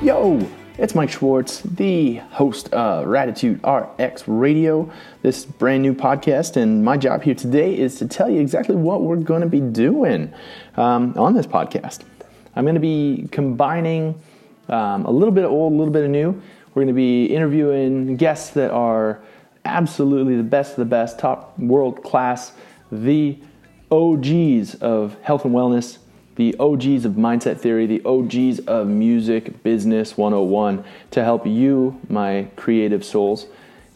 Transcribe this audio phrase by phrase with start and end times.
[0.00, 0.38] Yo,
[0.78, 4.88] it's Mike Schwartz, the host of Raditude RX Radio,
[5.22, 6.56] this brand new podcast.
[6.56, 9.60] And my job here today is to tell you exactly what we're going to be
[9.60, 10.32] doing
[10.76, 12.02] um, on this podcast.
[12.54, 14.22] I'm going to be combining
[14.68, 16.30] um, a little bit of old, a little bit of new.
[16.68, 19.20] We're going to be interviewing guests that are
[19.64, 22.52] absolutely the best of the best, top world class,
[22.92, 23.36] the
[23.90, 25.98] OGs of health and wellness
[26.38, 32.46] the OGs of mindset theory, the OGs of music business 101 to help you, my
[32.54, 33.46] creative souls,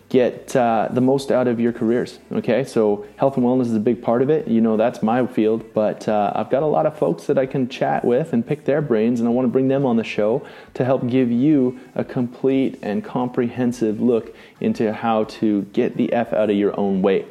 [0.09, 2.19] get uh, the most out of your careers.
[2.33, 4.49] Okay, so health and wellness is a big part of it.
[4.49, 7.47] You know, that's my field, but uh, I've got a lot of folks that I
[7.47, 10.05] can chat with and pick their brains, and I want to bring them on the
[10.05, 16.13] show to help give you a complete and comprehensive look into how to get the
[16.13, 17.25] F out of your own way.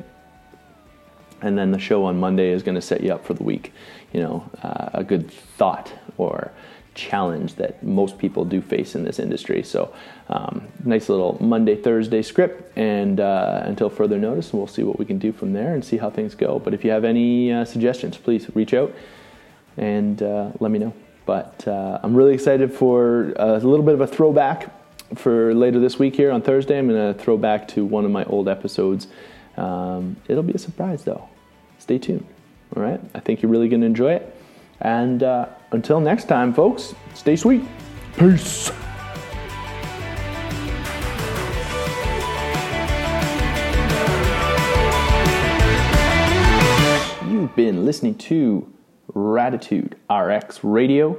[1.42, 3.74] and then the show on Monday is to set you up for the week.
[4.14, 6.52] You know, uh, a good thought or
[6.96, 9.64] challenge that most people do face in this industry.
[9.64, 9.94] So,
[10.28, 15.06] um, nice little Monday Thursday script, and uh, until further notice, we'll see what we
[15.06, 16.60] can do from there and see how things go.
[16.60, 18.94] But if you have any uh, suggestions, please reach out
[19.78, 20.94] and uh, let me know.
[21.26, 24.74] But uh, I'm really excited for a little bit of a throwback
[25.16, 26.78] for later this week here on Thursday.
[26.78, 29.08] I'm going to throw back to one of my old episodes
[29.60, 31.28] um, it'll be a surprise though.
[31.80, 32.26] Stay tuned.
[32.76, 33.00] All right.
[33.14, 34.36] I think you're really going to enjoy it.
[34.80, 37.64] And uh, until next time, folks, stay sweet.
[38.18, 38.72] Peace.
[47.30, 48.72] You've been listening to
[49.14, 51.18] Raditude RX Radio.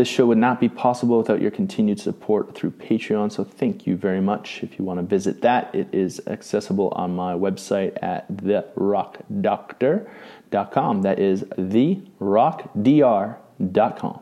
[0.00, 3.98] This show would not be possible without your continued support through Patreon, so thank you
[3.98, 4.62] very much.
[4.62, 11.02] If you want to visit that, it is accessible on my website at therockdoctor.com.
[11.02, 14.20] That is therockdr.com.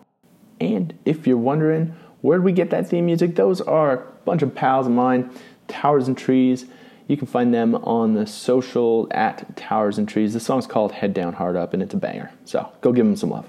[0.61, 4.43] And if you're wondering where do we get that theme music, those are a bunch
[4.43, 5.31] of pals of mine,
[5.69, 6.67] Towers and Trees.
[7.07, 10.35] You can find them on the social at Towers and Trees.
[10.35, 12.33] The song's called Head Down Heart Up, and it's a banger.
[12.47, 13.49] So go give them some love.